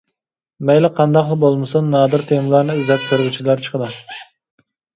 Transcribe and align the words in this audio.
مەيلى 0.69 0.89
قانداقلا 0.99 1.37
بولمىسۇن، 1.43 1.91
نادىر 1.97 2.25
تېمىلارنى 2.33 2.79
ئىزدەپ 2.81 3.07
كۆرگۈچىلەر 3.13 3.65
چىقىدۇ. 3.69 3.93